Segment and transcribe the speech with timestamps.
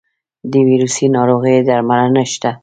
[0.51, 2.51] د ویروسي ناروغیو درملنه شته؟